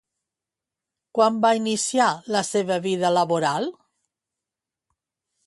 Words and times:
Quan 1.17 1.37
va 1.43 1.51
iniciar 1.59 2.07
la 2.37 2.43
seva 2.49 2.79
vida 2.87 3.13
laboral? 3.19 3.71